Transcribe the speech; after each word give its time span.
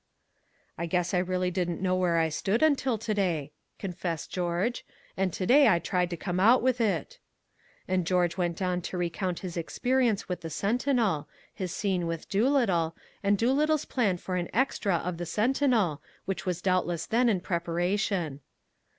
"I 0.79 0.87
guess 0.87 1.13
I 1.13 1.19
really 1.19 1.51
didn't 1.51 1.79
know 1.79 1.95
where 1.95 2.17
I 2.17 2.29
stood 2.29 2.63
until 2.63 2.97
today," 2.97 3.51
confessed 3.77 4.31
George, 4.31 4.83
"and 5.15 5.31
today 5.31 5.67
I 5.67 5.77
tried 5.77 6.09
to 6.09 6.17
come 6.17 6.39
out 6.39 6.63
with 6.63 6.81
it." 6.81 7.19
And 7.87 8.03
George 8.07 8.35
went 8.35 8.63
on 8.63 8.81
to 8.81 8.97
recount 8.97 9.41
his 9.41 9.55
experience 9.55 10.27
with 10.27 10.41
the 10.41 10.49
Sentinel 10.49 11.29
his 11.53 11.71
scene 11.71 12.07
with 12.07 12.29
Doolittle 12.29 12.95
and 13.21 13.37
Doolittle's 13.37 13.85
plan 13.85 14.17
for 14.17 14.37
an 14.37 14.49
extra 14.53 14.95
of 14.95 15.17
the 15.17 15.25
Sentinel, 15.27 16.01
which 16.25 16.47
was 16.47 16.63
doubtless 16.63 17.05
then 17.05 17.29
in 17.29 17.39
preparation. 17.39 18.39